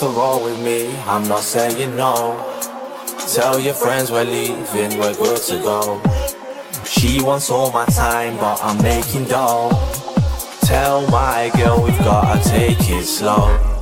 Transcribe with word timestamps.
to 0.00 0.06
roll 0.06 0.42
with 0.42 0.58
me, 0.64 0.96
I'm 1.00 1.28
not 1.28 1.42
saying 1.42 1.94
no. 1.94 2.34
Tell 3.34 3.60
your 3.60 3.74
friends 3.74 4.10
we're 4.10 4.24
leaving, 4.24 4.98
we're 4.98 5.12
good 5.12 5.42
to 5.42 5.58
go. 5.58 6.00
She 6.86 7.22
wants 7.22 7.50
all 7.50 7.70
my 7.70 7.84
time, 7.84 8.38
but 8.38 8.58
I'm 8.62 8.82
making 8.82 9.26
dough. 9.26 9.68
Tell 10.62 11.06
my 11.10 11.50
girl 11.54 11.82
we've 11.82 11.98
gotta 11.98 12.42
take 12.48 12.78
it 12.88 13.04
slow. 13.04 13.79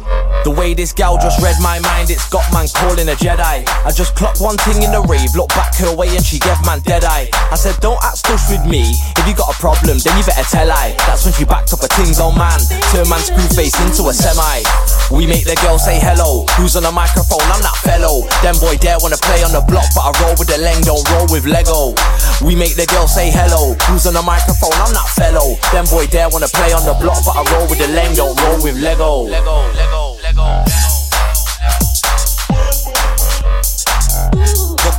The 0.48 0.56
way 0.56 0.72
this 0.72 0.96
gal 0.96 1.20
just 1.20 1.44
read 1.44 1.60
my 1.60 1.76
mind, 1.84 2.08
it's 2.08 2.24
got 2.32 2.40
man 2.56 2.72
calling 2.72 3.04
a 3.12 3.16
Jedi. 3.20 3.68
I 3.68 3.92
just 3.92 4.16
clocked 4.16 4.40
one 4.40 4.56
thing 4.64 4.80
in 4.80 4.88
the 4.88 5.04
rave, 5.04 5.36
looked 5.36 5.52
back 5.52 5.76
her 5.76 5.92
way 5.92 6.08
and 6.16 6.24
she 6.24 6.40
gave 6.40 6.56
man 6.64 6.80
dead 6.88 7.04
eye. 7.04 7.28
I 7.52 7.56
said, 7.60 7.76
don't 7.84 8.00
act 8.00 8.24
stush 8.24 8.48
with 8.48 8.64
me. 8.64 8.96
If 9.20 9.28
you 9.28 9.36
got 9.36 9.52
a 9.52 9.56
problem, 9.60 10.00
then 10.00 10.16
you 10.16 10.24
better 10.24 10.48
tell 10.48 10.72
I. 10.72 10.96
That's 11.04 11.28
when 11.28 11.36
she 11.36 11.44
backed 11.44 11.76
up 11.76 11.84
a 11.84 11.88
things 11.92 12.16
on 12.16 12.32
man. 12.32 12.56
Turn 12.96 13.04
man 13.12 13.20
screw 13.20 13.44
face 13.52 13.76
into 13.84 14.08
a 14.08 14.14
semi. 14.16 14.64
We 15.12 15.28
make 15.28 15.44
the 15.44 15.52
girl 15.60 15.76
say 15.76 16.00
hello. 16.00 16.48
Who's 16.56 16.80
on 16.80 16.88
the 16.88 16.96
microphone? 16.96 17.44
I'm 17.52 17.60
that 17.60 17.76
fellow. 17.84 18.24
Them 18.40 18.56
boy 18.56 18.80
dare 18.80 18.96
wanna 19.04 19.20
play 19.20 19.44
on 19.44 19.52
the 19.52 19.60
block, 19.68 19.92
but 19.92 20.08
I 20.08 20.16
roll 20.24 20.32
with 20.40 20.48
the 20.48 20.56
leng, 20.64 20.80
don't 20.80 21.04
roll 21.12 21.28
with 21.28 21.44
Lego. 21.44 21.92
We 22.40 22.56
make 22.56 22.72
the 22.72 22.88
girl 22.88 23.04
say 23.04 23.28
hello. 23.28 23.76
Who's 23.92 24.08
on 24.08 24.16
the 24.16 24.24
microphone? 24.24 24.72
I'm 24.80 24.96
that 24.96 25.12
fellow. 25.12 25.60
Them 25.76 25.84
boy 25.92 26.08
dare 26.08 26.32
wanna 26.32 26.48
play 26.48 26.72
on 26.72 26.88
the 26.88 26.96
block, 26.96 27.20
but 27.28 27.36
I 27.36 27.44
roll 27.52 27.68
with 27.68 27.84
the 27.84 27.92
leng, 27.92 28.16
don't 28.16 28.32
roll 28.48 28.64
with 28.64 28.80
Lego. 28.80 29.28
Lego, 29.28 29.68
Lego. 29.76 30.07
Lego. 30.28 30.42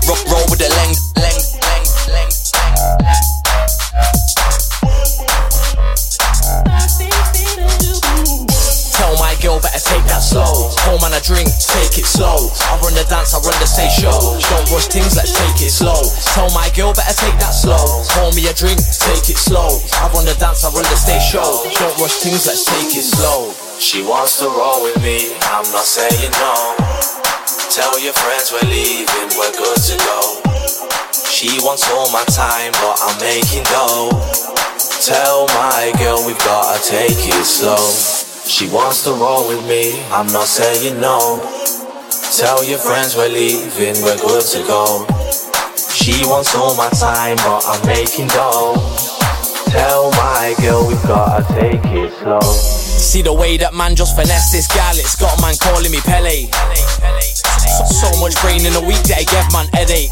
Roll, 0.07 0.17
roll 0.25 0.45
with 0.49 0.57
the 0.57 0.69
length, 0.73 1.01
length, 1.17 1.48
that 10.19 10.27
slow. 10.27 10.67
Home 10.91 10.99
and 11.07 11.15
a 11.15 11.21
drink, 11.23 11.47
take 11.63 11.95
it 11.95 12.03
slow. 12.03 12.51
I 12.67 12.75
run 12.83 12.91
the 12.91 13.07
dance, 13.07 13.31
I 13.31 13.39
run 13.39 13.55
the 13.63 13.67
stage 13.67 14.03
show. 14.03 14.11
Don't 14.51 14.67
rush 14.67 14.91
things, 14.91 15.15
let's 15.15 15.31
take 15.31 15.63
it 15.63 15.71
slow. 15.71 15.95
Tell 16.35 16.51
my 16.51 16.67
girl 16.75 16.91
better 16.91 17.15
take 17.15 17.39
that 17.39 17.55
slow. 17.55 17.79
Pour 18.19 18.27
me 18.35 18.43
a 18.51 18.53
drink, 18.53 18.83
take 18.83 19.31
it 19.31 19.39
slow. 19.39 19.79
I 20.03 20.11
run 20.11 20.27
the 20.27 20.35
dance, 20.35 20.67
I 20.67 20.75
run 20.75 20.83
the 20.83 20.99
stage 20.99 21.23
show. 21.23 21.63
Don't 21.79 21.95
rush 22.03 22.19
things, 22.19 22.43
let's 22.51 22.67
take 22.67 22.91
it 22.91 23.07
slow. 23.07 23.55
She 23.79 24.03
wants 24.03 24.43
to 24.43 24.51
roll 24.51 24.83
with 24.83 24.99
me, 24.99 25.31
I'm 25.55 25.67
not 25.71 25.87
saying 25.87 26.31
no. 26.35 26.75
Tell 27.71 27.95
your 28.03 28.15
friends 28.19 28.51
we're 28.51 28.67
leaving, 28.67 29.29
we're 29.39 29.55
good 29.55 29.79
to 29.87 29.95
go. 30.03 30.19
She 31.31 31.63
wants 31.63 31.87
all 31.95 32.11
my 32.11 32.27
time, 32.27 32.75
but 32.83 32.99
I'm 32.99 33.15
making 33.23 33.63
dough. 33.71 34.11
Tell 34.99 35.47
my 35.55 35.95
girl 35.95 36.19
we've 36.27 36.43
gotta 36.43 36.75
take 36.83 37.15
it 37.15 37.45
slow. 37.47 38.18
She 38.49 38.67
wants 38.69 39.03
to 39.03 39.11
roll 39.11 39.47
with 39.47 39.61
me, 39.69 40.01
I'm 40.09 40.25
not 40.33 40.47
saying 40.47 40.99
no. 40.99 41.37
Tell 42.35 42.65
your 42.65 42.79
friends 42.79 43.15
we're 43.15 43.29
leaving, 43.29 43.93
we're 44.01 44.17
good 44.17 44.41
to 44.41 44.59
go. 44.65 45.05
She 45.93 46.25
wants 46.25 46.55
all 46.55 46.75
my 46.75 46.89
time, 46.89 47.37
but 47.37 47.61
I'm 47.69 47.85
making 47.85 48.27
dough. 48.29 48.73
Tell 49.69 50.09
my 50.17 50.55
girl 50.59 50.87
we've 50.87 51.01
gotta 51.03 51.45
take 51.53 51.85
it 51.93 52.11
slow. 52.19 52.41
See 52.41 53.21
the 53.21 53.31
way 53.31 53.57
that 53.57 53.75
man 53.75 53.95
just 53.95 54.17
finesse 54.17 54.51
this 54.51 54.67
gal, 54.67 54.97
it's 54.97 55.15
got 55.15 55.37
a 55.37 55.41
man 55.41 55.53
calling 55.61 55.91
me 55.91 56.01
Pele. 56.01 56.49
So, 56.49 57.85
so 57.85 58.09
much 58.19 58.33
brain 58.41 58.65
in 58.65 58.73
a 58.73 58.81
week 58.81 59.05
that 59.13 59.21
I 59.21 59.25
gave 59.29 59.45
man 59.53 59.69
headache. 59.77 60.11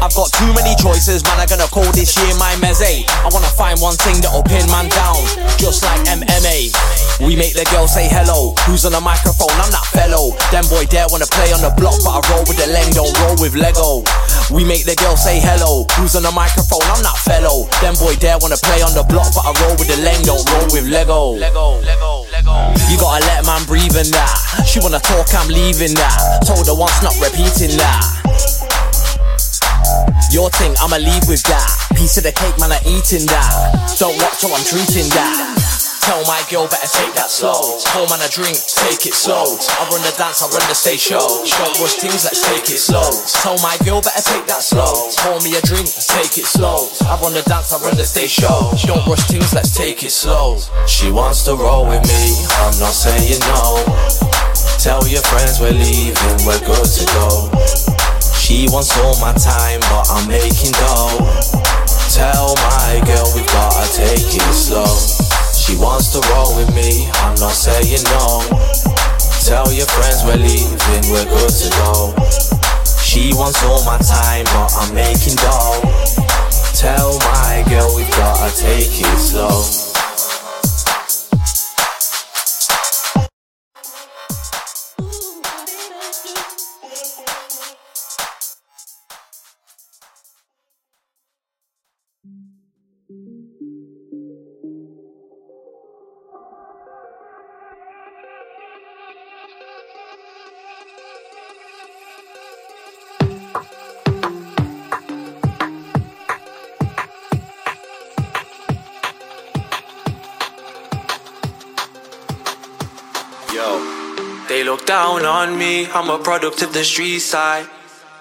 I've 0.00 0.14
got 0.14 0.32
too 0.32 0.48
many 0.54 0.74
choices, 0.78 1.22
man. 1.24 1.40
I'm 1.40 1.48
gonna 1.48 1.68
call 1.68 1.86
this 1.92 2.16
year 2.16 2.32
my 2.38 2.54
meze. 2.62 3.04
I 3.10 3.28
wanna 3.28 3.50
find 3.52 3.80
one 3.80 3.96
thing 4.00 4.22
that'll 4.22 4.42
pin 4.42 4.64
man 4.70 4.88
down, 4.88 5.20
just 5.58 5.82
like 5.82 6.00
MMA. 6.08 6.72
We 7.20 7.36
make 7.36 7.54
the 7.54 7.66
girl 7.70 7.86
say 7.86 8.08
hello. 8.08 8.54
Who's 8.66 8.86
on 8.86 8.92
the 8.92 9.00
microphone? 9.00 9.52
I'm 9.60 9.70
that 9.70 9.86
fellow. 9.92 10.32
Them 10.50 10.64
boy 10.72 10.86
dare 10.86 11.06
wanna 11.10 11.28
play 11.28 11.52
on 11.52 11.60
the 11.60 11.70
block, 11.76 12.00
but 12.02 12.18
I 12.18 12.20
roll 12.32 12.44
with 12.48 12.58
the 12.58 12.66
leng, 12.72 12.94
don't 12.94 13.12
roll 13.22 13.36
with 13.38 13.54
Lego. 13.54 14.02
We 14.50 14.64
make 14.64 14.84
the 14.84 14.96
girl 14.96 15.16
say 15.16 15.38
hello. 15.38 15.86
Who's 15.98 16.16
on 16.16 16.22
the 16.22 16.34
microphone? 16.34 16.82
I'm 16.88 17.02
that 17.04 17.18
fellow. 17.22 17.68
Them 17.84 17.94
boy 18.00 18.16
dare 18.16 18.38
wanna 18.40 18.58
play 18.58 18.82
on 18.82 18.94
the 18.96 19.04
block, 19.06 19.30
but 19.36 19.44
I 19.46 19.52
roll 19.62 19.76
with 19.78 19.88
the 19.88 19.98
leng, 20.02 20.24
don't 20.24 20.42
roll 20.50 20.68
with 20.72 20.88
Lego. 20.88 21.38
Lego, 21.38 21.78
Lego, 21.84 22.26
Lego. 22.32 22.74
You 22.90 22.98
gotta 22.98 23.24
let 23.26 23.46
man 23.46 23.62
breathe 23.70 23.96
in 23.96 24.10
that. 24.12 24.66
She 24.66 24.80
wanna 24.80 25.00
talk, 25.00 25.30
I'm 25.34 25.48
leaving 25.48 25.94
that. 25.94 26.42
Told 26.44 26.66
her 26.66 26.74
once, 26.74 27.00
not 27.02 27.14
repeating 27.22 27.76
that. 27.78 28.71
Your 30.32 30.48
thing, 30.48 30.72
I'ma 30.80 30.96
leave 30.96 31.28
with 31.28 31.44
that. 31.52 31.68
Piece 31.92 32.16
of 32.16 32.24
the 32.24 32.32
cake, 32.32 32.56
man, 32.56 32.72
I'm 32.72 32.80
eating 32.88 33.28
that. 33.28 33.52
Don't 34.00 34.16
watch 34.16 34.40
how 34.40 34.48
I'm 34.56 34.64
treating 34.64 35.04
that. 35.12 35.36
Tell 36.08 36.24
my 36.24 36.40
girl 36.48 36.64
better 36.72 36.88
take 36.88 37.12
that 37.20 37.28
slow. 37.28 37.76
Pour 37.92 38.08
man 38.08 38.16
a 38.24 38.32
drink, 38.32 38.56
take 38.56 39.04
it 39.04 39.12
slow. 39.12 39.44
I 39.44 39.84
run 39.92 40.00
the 40.00 40.10
dance, 40.16 40.40
I 40.40 40.48
run 40.48 40.64
the 40.72 40.72
stage 40.72 41.04
show. 41.04 41.20
Short 41.44 41.76
rush 41.84 42.00
things, 42.00 42.24
let's 42.24 42.40
take 42.48 42.64
it 42.72 42.80
slow. 42.80 43.04
Tell 43.44 43.60
my 43.60 43.76
girl 43.84 44.00
better 44.00 44.24
take 44.24 44.48
that 44.48 44.64
slow. 44.64 45.12
Pour 45.20 45.36
me 45.44 45.52
a 45.52 45.60
drink, 45.68 45.84
take 46.08 46.40
it 46.40 46.48
slow. 46.48 46.88
I 47.04 47.20
run 47.20 47.36
the 47.36 47.44
dance, 47.44 47.68
I 47.68 47.84
run 47.84 48.00
the 48.00 48.08
stage 48.08 48.32
show. 48.32 48.72
Don't 48.88 49.04
rush 49.04 49.28
things, 49.28 49.52
let's 49.52 49.76
take 49.76 50.00
it 50.00 50.16
slow. 50.16 50.56
She 50.88 51.12
wants 51.12 51.44
to 51.44 51.60
roll 51.60 51.84
with 51.84 52.08
me, 52.08 52.40
I'm 52.64 52.72
not 52.80 52.96
saying 52.96 53.36
no. 53.52 53.84
Tell 54.80 55.04
your 55.04 55.20
friends 55.28 55.60
we're 55.60 55.76
leaving, 55.76 56.40
we're 56.48 56.64
good 56.64 56.88
to 56.88 57.04
go. 57.20 58.11
She 58.42 58.66
wants 58.70 58.90
all 58.98 59.14
my 59.20 59.32
time, 59.34 59.78
but 59.86 60.10
I'm 60.10 60.26
making 60.26 60.72
dough. 60.72 61.30
Tell 62.10 62.50
my 62.74 63.00
girl 63.06 63.30
we 63.38 63.46
gotta 63.46 63.86
take 63.94 64.18
it 64.18 64.52
slow. 64.52 64.98
She 65.54 65.78
wants 65.78 66.10
to 66.10 66.20
roll 66.34 66.56
with 66.56 66.74
me, 66.74 67.08
I'm 67.22 67.38
not 67.38 67.54
saying 67.54 68.02
no. 68.10 68.42
Tell 69.46 69.70
your 69.72 69.86
friends 69.86 70.26
we're 70.26 70.42
leaving, 70.42 71.02
we're 71.14 71.24
good 71.30 71.54
to 71.54 71.68
go. 71.86 72.18
She 72.98 73.30
wants 73.32 73.62
all 73.62 73.84
my 73.84 73.98
time, 73.98 74.44
but 74.50 74.74
I'm 74.74 74.92
making 74.92 75.36
dough. 75.38 75.80
Tell 76.74 77.16
my 77.22 77.62
girl 77.70 77.94
we 77.94 78.02
gotta 78.10 78.50
take 78.58 78.90
it 78.90 79.18
slow. 79.22 79.91
Down 114.92 115.24
on 115.24 115.56
me, 115.56 115.88
I'm 115.96 116.10
a 116.10 116.18
product 116.18 116.60
of 116.60 116.74
the 116.74 116.84
street 116.84 117.20
side. 117.20 117.64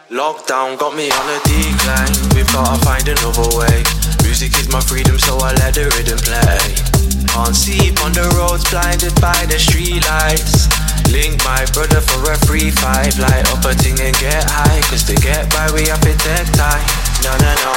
Lockdown 0.09 0.79
got 0.79 0.95
me 0.95 1.11
on 1.11 1.27
a 1.35 1.39
decline. 1.43 2.15
We've 2.31 2.47
gotta 2.47 2.79
find 2.87 3.03
another 3.11 3.43
way. 3.59 3.83
Music 4.23 4.55
is 4.55 4.71
my 4.71 4.79
freedom, 4.79 5.19
so 5.19 5.35
I 5.43 5.51
let 5.59 5.75
the 5.75 5.91
rhythm 5.91 6.15
play. 6.23 6.63
Can't 7.27 7.51
see 7.51 7.91
on 7.99 8.15
the 8.15 8.23
roads, 8.39 8.63
blinded 8.71 9.11
by 9.19 9.35
the 9.51 9.59
street 9.59 9.99
lights. 10.07 10.71
Link 11.11 11.43
my 11.43 11.59
brother 11.75 11.99
for 11.99 12.23
a 12.31 12.39
free 12.47 12.71
five. 12.71 13.19
Light 13.19 13.43
up 13.51 13.67
a 13.67 13.75
thing 13.75 13.99
and 13.99 14.15
get 14.15 14.47
high. 14.47 14.79
Cause 14.87 15.03
to 15.11 15.15
get 15.19 15.51
by, 15.51 15.67
we 15.75 15.91
have 15.91 15.99
to 16.07 16.15
take 16.23 16.47
time. 16.55 16.87
No, 17.19 17.35
no, 17.35 17.51
no. 17.67 17.75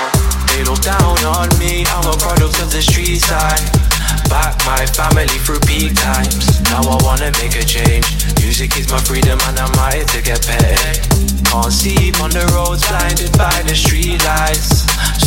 They 0.54 0.62
look 0.62 0.86
down 0.86 1.18
on 1.34 1.50
me, 1.58 1.82
I'm 1.90 2.06
a 2.06 2.14
product 2.14 2.62
of 2.62 2.70
the 2.70 2.78
street 2.78 3.18
side. 3.26 3.83
Back 4.28 4.58
my 4.66 4.84
family 4.86 5.38
through 5.44 5.60
peak 5.60 5.94
times. 5.94 6.60
Now 6.70 6.82
I 6.82 6.96
wanna 7.02 7.30
make 7.40 7.56
a 7.56 7.64
change. 7.64 8.06
Music 8.40 8.76
is 8.76 8.90
my 8.90 8.98
freedom 8.98 9.38
and 9.48 9.58
I'm 9.58 9.74
out 9.78 10.08
to 10.14 10.22
get 10.22 10.40
paid. 10.46 11.00
Can't 11.44 11.72
see 11.72 12.12
on 12.20 12.30
the 12.30 12.44
roads 12.54 12.86
blinded 12.88 13.32
by 13.38 13.62
the 13.62 13.74
street 13.74 14.22
lights. 14.24 14.84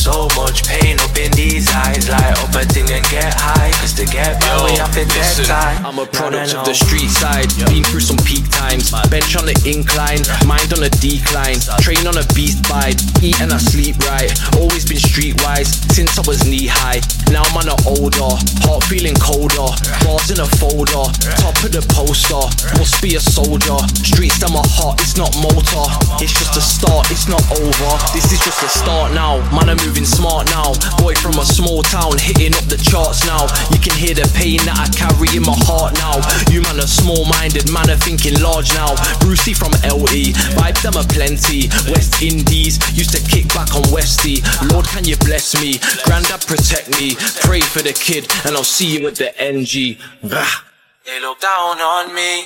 So 0.07 0.31
much 0.39 0.63
pain 0.63 0.95
up 1.03 1.11
in 1.19 1.35
these 1.35 1.67
eyes. 1.67 2.07
Light 2.07 2.31
up 2.39 2.55
a 2.55 2.63
thing 2.63 2.87
and 2.95 3.03
get 3.11 3.35
high. 3.35 3.75
Cause 3.83 3.91
to 3.99 4.05
get 4.07 4.39
by, 4.39 4.63
we 4.63 4.79
have 4.79 4.95
to 4.95 5.03
listen, 5.03 5.51
time. 5.51 5.83
I'm 5.83 5.99
a 5.99 6.07
product 6.07 6.55
of 6.55 6.63
the 6.63 6.71
street 6.71 7.11
side. 7.11 7.51
Been 7.67 7.83
through 7.83 8.07
some 8.07 8.15
peak 8.23 8.47
times. 8.47 8.95
Bench 9.11 9.35
on 9.35 9.43
the 9.43 9.57
incline, 9.67 10.23
mind 10.47 10.71
on 10.71 10.87
a 10.87 10.91
decline. 11.03 11.59
Train 11.83 12.07
on 12.07 12.15
a 12.15 12.23
beast 12.31 12.63
bite. 12.71 12.95
Eat 13.19 13.35
and 13.43 13.51
I 13.51 13.59
sleep 13.59 13.99
right. 14.07 14.31
Always 14.55 14.87
been 14.87 14.95
streetwise 14.95 15.75
since 15.91 16.15
I 16.15 16.23
was 16.23 16.47
knee 16.47 16.71
high. 16.71 17.03
Now 17.27 17.43
I'm 17.43 17.59
on 17.59 17.67
an 17.67 17.79
older. 17.83 18.31
Heart 18.63 18.87
feeling 18.87 19.19
colder. 19.19 19.67
Bars 20.07 20.31
in 20.31 20.39
a 20.39 20.47
folder. 20.55 21.03
Top 21.35 21.59
of 21.67 21.75
the 21.75 21.83
poster. 21.91 22.47
Must 22.79 22.95
be 23.03 23.19
a 23.19 23.19
soldier. 23.19 23.75
Streets 24.07 24.39
that 24.39 24.55
my 24.55 24.63
heart, 24.71 25.03
it's 25.03 25.19
not 25.19 25.35
motor. 25.43 25.83
It's 26.23 26.31
just 26.31 26.55
a 26.55 26.63
start, 26.63 27.11
it's 27.11 27.27
not 27.27 27.43
over. 27.59 27.91
This 28.15 28.31
is 28.31 28.39
just 28.39 28.63
a 28.63 28.71
start 28.71 29.11
now. 29.11 29.43
Man, 29.51 29.67
I'm 29.67 29.75
moving 29.83 29.96
smart 30.05 30.49
now. 30.51 30.73
Boy 30.97 31.15
from 31.15 31.39
a 31.39 31.45
small 31.45 31.81
town, 31.83 32.17
hitting 32.17 32.53
up 32.53 32.65
the 32.65 32.77
charts 32.77 33.25
now. 33.25 33.47
You 33.71 33.79
can 33.79 33.95
hear 33.95 34.13
the 34.13 34.27
pain 34.35 34.59
that 34.67 34.77
I 34.77 34.87
carry 34.93 35.31
in 35.37 35.43
my 35.43 35.57
heart 35.65 35.95
now. 35.97 36.19
You 36.51 36.61
man 36.61 36.77
are 36.79 36.89
small 36.89 37.25
minded, 37.25 37.71
man 37.71 37.89
are 37.89 37.97
thinking 37.97 38.37
large 38.41 38.73
now. 38.73 38.93
Brucey 39.19 39.53
from 39.53 39.71
LE, 39.85 40.35
vibes 40.57 40.81
them 40.83 40.97
are 40.97 41.07
plenty. 41.07 41.69
West 41.89 42.21
Indies, 42.21 42.77
used 42.93 43.13
to 43.15 43.21
kick 43.23 43.47
back 43.53 43.73
on 43.73 43.85
Westy. 43.89 44.43
Lord, 44.69 44.85
can 44.87 45.05
you 45.05 45.17
bless 45.23 45.55
me? 45.61 45.79
Grandad, 46.03 46.45
protect 46.45 46.91
me. 46.99 47.15
Pray 47.45 47.61
for 47.61 47.79
the 47.79 47.93
kid, 47.93 48.27
and 48.45 48.55
I'll 48.55 48.67
see 48.67 48.99
you 48.99 49.07
at 49.07 49.15
the 49.15 49.31
NG. 49.39 49.97
Bah. 50.23 50.67
They 51.07 51.21
look 51.21 51.39
down 51.39 51.79
on 51.79 52.13
me, 52.13 52.45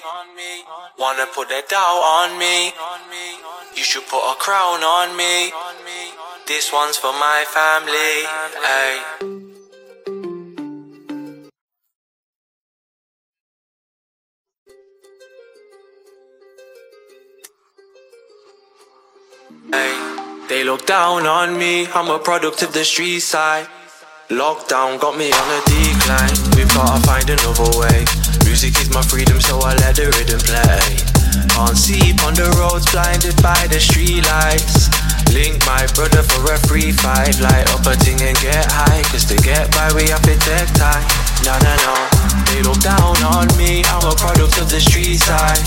wanna 0.99 1.25
put 1.33 1.49
their 1.49 1.63
doubt 1.67 2.03
on 2.21 2.37
me. 2.37 2.71
You 3.75 3.83
should 3.83 4.05
put 4.05 4.21
a 4.21 4.35
crown 4.35 4.83
on 4.83 5.17
me. 5.17 5.51
This 6.53 6.73
one's 6.73 6.97
for 6.97 7.13
my 7.13 7.45
family. 7.47 8.27
Ay. 8.59 8.99
They 20.49 20.65
look 20.65 20.85
down 20.85 21.25
on 21.25 21.57
me, 21.57 21.87
I'm 21.95 22.09
a 22.09 22.19
product 22.19 22.61
of 22.63 22.73
the 22.73 22.83
street 22.83 23.21
side. 23.21 23.67
Lockdown 24.27 24.99
got 24.99 25.17
me 25.17 25.31
on 25.31 25.47
a 25.57 25.61
decline. 25.71 26.35
We've 26.57 26.67
gotta 26.75 27.01
find 27.07 27.29
another 27.29 27.79
way. 27.79 28.03
Music 28.43 28.75
is 28.81 28.93
my 28.93 29.01
freedom, 29.01 29.39
so 29.39 29.59
I 29.59 29.73
let 29.75 29.95
the 29.95 30.07
rhythm 30.17 30.41
play. 30.41 30.97
Can't 31.47 31.77
see 31.77 32.11
on 32.27 32.33
the 32.33 32.51
roads, 32.59 32.91
blinded 32.91 33.41
by 33.41 33.67
the 33.67 33.79
street 33.79 34.25
lights. 34.25 35.00
Link 35.31 35.63
my 35.65 35.87
brother 35.95 36.23
for 36.27 36.43
a 36.51 36.59
free 36.67 36.91
fight. 36.91 37.39
Light 37.39 37.63
up 37.71 37.87
a 37.87 37.95
thing 37.95 38.19
and 38.19 38.35
get 38.43 38.67
high. 38.67 39.01
Cause 39.11 39.23
to 39.31 39.35
get 39.39 39.71
by, 39.71 39.87
we 39.95 40.03
have 40.11 40.21
to 40.27 40.35
take 40.35 40.67
time. 40.75 41.07
No, 41.47 41.55
no, 41.63 41.73
no. 41.87 41.95
They 42.51 42.59
look 42.67 42.83
down 42.83 43.15
on 43.23 43.47
me. 43.55 43.79
I'm 43.87 44.03
a 44.03 44.15
product 44.19 44.59
of 44.59 44.67
the 44.67 44.83
street 44.83 45.23
side. 45.23 45.63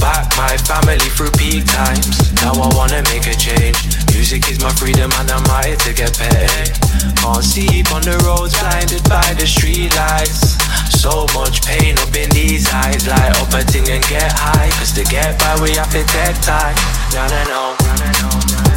Back 0.00 0.32
my 0.40 0.56
family 0.64 1.04
through 1.12 1.36
peak 1.36 1.68
times. 1.68 2.32
Now 2.40 2.56
I 2.56 2.68
wanna 2.72 3.04
make 3.12 3.28
a 3.28 3.36
change. 3.36 3.76
Music 4.16 4.48
is 4.48 4.60
my 4.64 4.72
freedom 4.72 5.12
and 5.20 5.28
I'm 5.28 5.44
here 5.60 5.76
to 5.76 5.92
get 5.92 6.16
paid. 6.16 6.72
Can't 7.20 7.44
see 7.44 7.84
on 7.92 8.00
the 8.08 8.16
roads, 8.24 8.56
blinded 8.56 9.04
by 9.04 9.36
the 9.36 9.46
street 9.46 9.92
lights. 9.96 10.56
So 10.96 11.28
much 11.36 11.60
pain 11.60 12.00
up 12.00 12.14
in 12.16 12.30
these 12.32 12.72
eyes. 12.72 13.04
Light 13.06 13.36
up 13.36 13.52
a 13.52 13.60
thing 13.68 13.84
and 13.92 14.04
get 14.08 14.32
high. 14.32 14.72
Cause 14.80 14.96
to 14.96 15.04
get 15.04 15.38
by, 15.38 15.60
we 15.60 15.76
have 15.76 15.92
to 15.92 16.00
take 16.08 16.40
time. 16.40 16.76
No, 17.12 17.28
no, 17.28 17.44
no. 17.52 18.73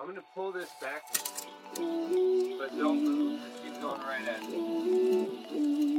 I'm 0.00 0.06
gonna 0.06 0.20
pull 0.32 0.52
this 0.52 0.70
back, 0.80 1.02
but 1.74 2.78
don't 2.78 3.02
move. 3.02 3.40
Just 3.40 3.64
keep 3.64 3.82
going 3.82 4.00
right 4.00 4.28
at 4.28 4.42
it. 4.44 5.97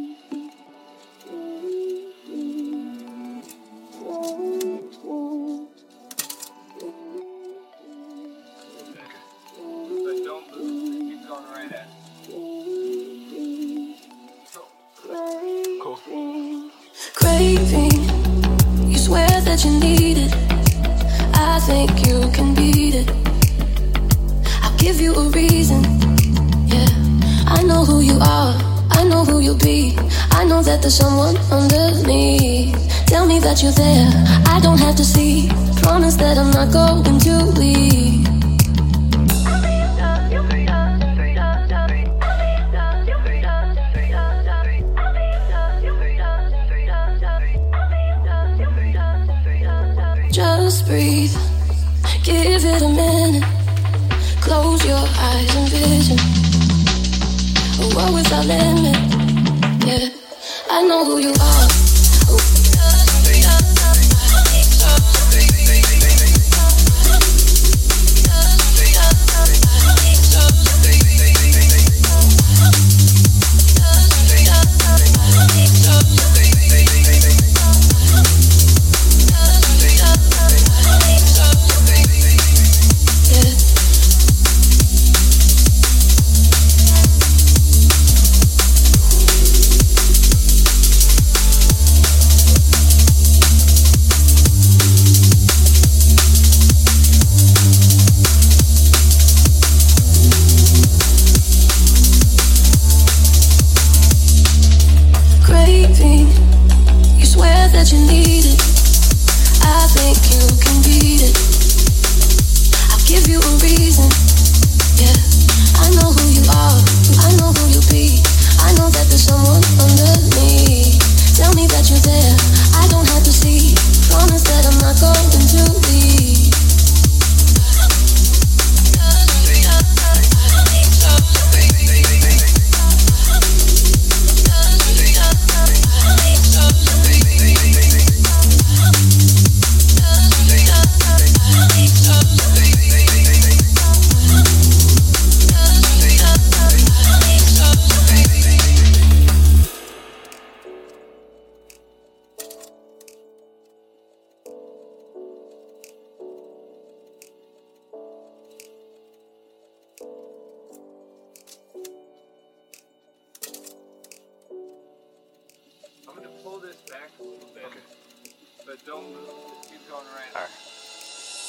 but 168.70 168.86
don't 168.86 169.02
move. 169.02 169.26
Just 169.26 169.72
keep 169.72 169.90
going 169.90 170.06
around. 170.06 170.30
All 170.36 170.42
right. 170.42 170.52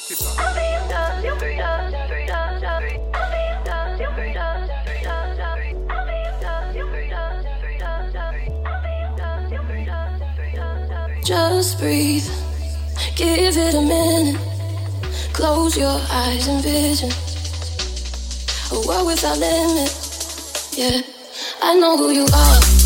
Keep 0.09 0.18
going. 0.21 0.41
Just 11.23 11.79
breathe, 11.79 12.25
give 13.16 13.57
it 13.57 13.75
a 13.75 13.83
minute. 13.83 14.41
Close 15.35 15.77
your 15.77 16.01
eyes 16.11 16.49
and 16.49 16.62
vision. 16.64 17.11
A 18.73 18.81
world 18.89 19.07
without 19.07 19.39
limits. 19.39 20.75
Yeah, 20.77 21.03
I 21.62 21.75
know 21.75 21.99
who 21.99 22.11
you 22.12 22.27
are. 22.33 22.80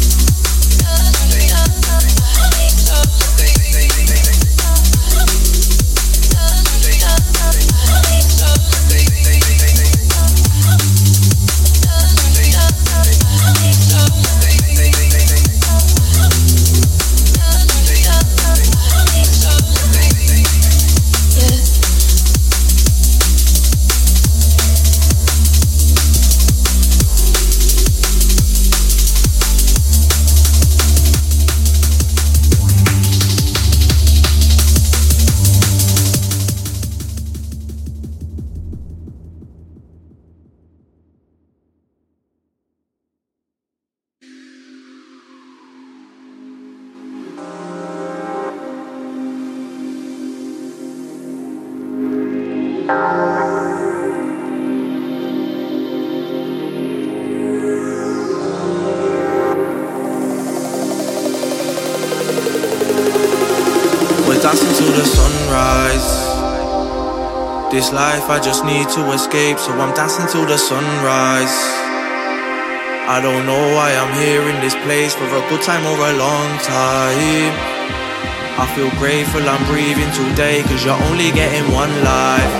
Till 64.84 64.92
the 65.00 65.06
sunrise. 65.06 66.10
This 67.72 67.92
life 67.92 68.28
I 68.28 68.38
just 68.38 68.64
need 68.64 68.86
to 68.92 69.02
escape, 69.16 69.58
so 69.58 69.72
I'm 69.72 69.94
dancing 69.94 70.28
till 70.28 70.44
the 70.44 70.58
sunrise. 70.58 71.56
I 73.08 73.20
don't 73.24 73.46
know 73.48 73.64
why 73.76 73.96
I'm 73.96 74.12
here 74.20 74.44
in 74.44 74.60
this 74.60 74.76
place 74.84 75.14
for 75.14 75.24
a 75.24 75.42
good 75.48 75.62
time 75.62 75.84
or 75.88 75.96
a 75.96 76.12
long 76.20 76.50
time. 76.60 77.52
I 78.60 78.64
feel 78.76 78.90
grateful 79.00 79.40
I'm 79.48 79.64
breathing 79.72 80.12
today, 80.12 80.62
cause 80.68 80.84
you're 80.84 81.00
only 81.08 81.32
getting 81.32 81.64
one 81.72 81.92
life. 82.04 82.52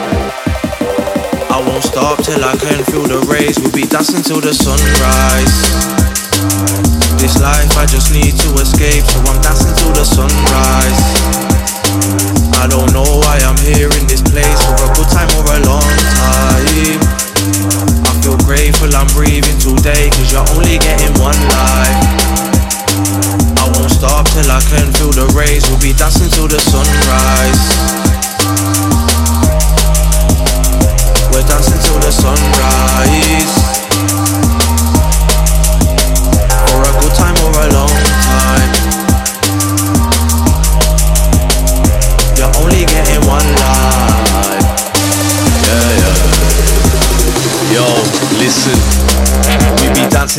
I 1.53 1.61
won't 1.61 1.85
stop 1.85 2.25
till 2.25 2.43
I 2.43 2.57
can 2.57 2.81
feel 2.89 3.05
the 3.05 3.21
rays. 3.29 3.61
We'll 3.61 3.77
be 3.77 3.85
dancing 3.85 4.25
till 4.25 4.41
the 4.41 4.55
sunrise. 4.57 5.57
This 7.21 7.37
life 7.41 7.77
I 7.77 7.85
just 7.85 8.17
need 8.17 8.33
to 8.33 8.49
escape, 8.65 9.05
so 9.13 9.21
I'm 9.29 9.41
dancing 9.45 9.77
till 9.77 9.93
the 9.93 10.05
sunrise. 10.09 11.54
I 12.61 12.67
don't 12.69 12.93
know 12.93 13.07
why 13.23 13.39
I'm 13.43 13.59
here 13.59 13.91
in 13.99 14.07
this 14.07 14.23
place 14.23 14.59
for 14.67 14.75
a 14.75 14.89
good 14.95 15.09
time 15.11 15.31
or 15.39 15.45
a 15.47 15.61
long 15.67 15.91
time 16.19 17.01
I 18.07 18.13
feel 18.23 18.37
grateful 18.39 18.95
I'm 18.95 19.07
breathing 19.09 19.59
today, 19.59 20.11
cause 20.11 20.33
you're 20.33 20.47
only 20.57 20.79
getting 20.79 21.13
one 21.21 21.39
life. 21.51 22.01
I 23.59 23.65
won't 23.75 23.91
stop 23.91 24.27
till 24.31 24.51
I 24.51 24.61
can 24.69 24.93
feel 24.95 25.13
the 25.13 25.27
rays, 25.37 25.69
we'll 25.69 25.81
be 25.81 25.93
dancing 25.93 26.31
till 26.31 26.49
the 26.49 26.61
sunrise. 26.61 27.65
We're 31.33 31.47
dancing 31.49 31.81
till 31.83 32.01
the 32.01 32.13
sunrise. 32.13 33.64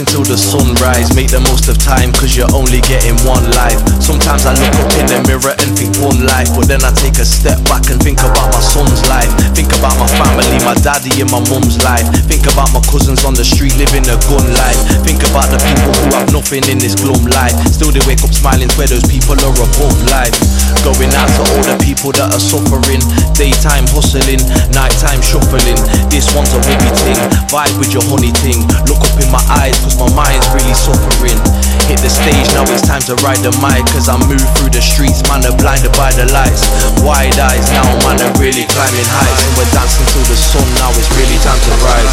Be 0.04 0.28
the 0.28 0.36
sunrise. 0.36 1.16
Make 1.16 1.32
the 1.32 1.40
most 1.40 1.72
of 1.72 1.80
time, 1.80 2.12
cause 2.12 2.36
you're 2.36 2.52
only 2.52 2.84
getting 2.84 3.16
one 3.24 3.48
life. 3.56 3.80
Sometimes 4.04 4.44
I 4.44 4.52
look 4.52 4.76
up 4.84 4.92
in 5.00 5.08
the 5.08 5.24
mirror 5.24 5.56
and 5.56 5.72
think 5.72 5.96
one 6.04 6.20
life, 6.28 6.52
but 6.52 6.68
then 6.68 6.84
I 6.84 6.92
take 6.92 7.16
a 7.16 7.24
step 7.24 7.56
back 7.72 7.88
and 7.88 7.96
think 8.04 8.20
about 8.20 8.52
my 8.52 8.60
son's 8.60 9.00
life. 9.08 9.32
Think 9.56 9.72
about 9.72 9.96
my 9.96 10.10
family, 10.20 10.60
my 10.68 10.76
daddy 10.84 11.16
and 11.24 11.32
my 11.32 11.40
mum's 11.48 11.80
life. 11.88 12.04
Think 12.28 12.44
about 12.44 12.76
my 12.76 12.84
cousins 12.92 13.24
on 13.24 13.40
the 13.40 13.48
street 13.48 13.72
living 13.80 14.04
a 14.12 14.20
gun 14.28 14.44
life. 14.60 14.80
Think 15.08 15.24
about 15.32 15.48
the 15.48 15.64
people 15.64 15.94
who 16.04 16.12
have 16.12 16.28
nothing 16.28 16.68
in 16.68 16.76
this 16.76 17.00
glum 17.00 17.24
life. 17.32 17.56
Still 17.72 17.96
they 17.96 18.04
wake 18.04 18.20
up 18.28 18.36
smiling 18.36 18.68
where 18.76 18.92
those 18.92 19.08
people 19.08 19.40
are 19.40 19.56
above 19.56 19.96
life. 20.12 20.36
Going 20.84 21.14
out 21.16 21.32
to 21.40 21.42
all 21.56 21.64
the 21.64 21.78
people 21.80 22.12
that 22.20 22.36
are 22.36 22.44
suffering. 22.44 23.00
Daytime 23.32 23.88
hustling, 23.96 24.44
nighttime 24.76 25.24
shuffling. 25.24 25.80
This 26.12 26.28
one's 26.36 26.52
a 26.52 26.60
wiggy 26.68 26.92
thing. 27.00 27.20
Vibe 27.48 27.80
with 27.80 27.96
your 27.96 28.04
honey 28.12 28.36
ting. 28.44 28.60
Look 28.92 29.00
up 29.00 29.16
in 29.24 29.32
my 29.32 29.42
eyes, 29.64 29.78
cause 29.86 30.02
my 30.02 30.10
mind's 30.18 30.50
really 30.50 30.74
suffering. 30.74 31.38
Hit 31.86 32.02
the 32.02 32.10
stage, 32.10 32.50
now 32.58 32.66
it's 32.66 32.82
time 32.82 33.06
to 33.06 33.14
ride 33.22 33.46
the 33.46 33.54
mic. 33.62 33.86
Cause 33.94 34.10
I 34.10 34.18
move 34.18 34.42
through 34.58 34.74
the 34.74 34.82
streets, 34.82 35.22
man, 35.30 35.46
are 35.46 35.54
blinded 35.54 35.94
by 35.94 36.10
the 36.18 36.26
lights. 36.34 36.66
Wide 37.06 37.38
eyes, 37.38 37.70
now 37.70 37.86
man, 38.02 38.18
are 38.18 38.34
really 38.42 38.66
climbing 38.66 39.06
heights. 39.06 39.46
And 39.46 39.54
we're 39.54 39.70
dancing 39.70 40.10
till 40.10 40.26
the 40.26 40.34
sun, 40.34 40.66
now 40.82 40.90
it's 40.98 41.06
really 41.14 41.38
time 41.46 41.62
to 41.62 41.74
rise. 41.86 42.10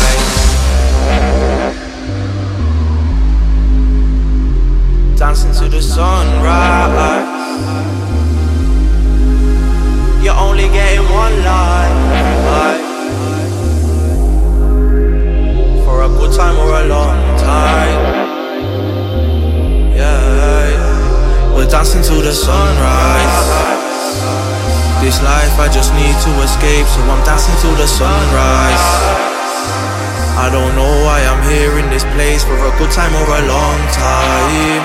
Dancing 5.17 5.57
to 5.57 5.69
the 5.73 5.81
sunrise. 5.81 6.93
You're 10.21 10.37
only 10.37 10.69
getting 10.69 11.09
one 11.09 11.35
life. 11.43 12.13
for 15.85 16.03
a 16.05 16.09
good 16.09 16.33
time 16.37 16.57
or 16.59 16.81
a 16.81 16.85
long 16.87 17.32
Yeah, 19.95 21.55
we're 21.55 21.69
dancing 21.69 22.03
to 22.03 22.23
the 22.23 22.33
sunrise. 22.33 23.49
This 25.03 25.21
life 25.23 25.59
I 25.59 25.69
just 25.73 25.93
need 25.95 26.15
to 26.15 26.31
escape, 26.43 26.87
so 26.87 27.01
I'm 27.11 27.23
dancing 27.25 27.57
to 27.67 27.71
the 27.77 27.87
sunrise. 27.87 28.87
I 30.39 30.49
don't 30.51 30.75
know 30.75 31.05
why 31.05 31.23
I'm 31.27 31.43
here 31.51 31.79
in 31.79 31.91
this 31.91 32.05
place 32.15 32.43
for 32.45 32.57
a 32.57 32.73
good 32.79 32.91
time 32.91 33.15
or 33.15 33.27
a 33.27 33.43
long 33.47 33.81
time. 33.93 34.83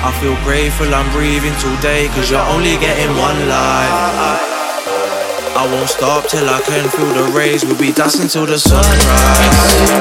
I 0.00 0.12
feel 0.22 0.36
grateful 0.46 0.94
I'm 0.94 1.10
breathing 1.12 1.54
today, 1.58 2.08
cause 2.14 2.30
you're 2.30 2.48
only 2.54 2.78
getting 2.78 3.10
one 3.18 3.48
life. 3.48 4.46
I 5.58 5.66
won't 5.72 5.88
stop 5.88 6.28
till 6.28 6.48
I 6.48 6.60
can 6.60 6.88
feel 6.88 7.12
the 7.12 7.32
rays. 7.36 7.64
We'll 7.64 7.76
be 7.76 7.90
dancing 7.92 8.28
till 8.28 8.46
the 8.46 8.58
sunrise. 8.58 9.98